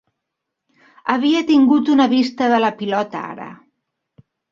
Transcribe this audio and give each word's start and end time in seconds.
Havia 1.15 1.43
tingut 1.49 1.91
una 1.95 2.07
vista 2.13 2.47
de 2.53 2.57
la 2.65 2.71
pilota 2.79 3.21
ara. 3.35 3.47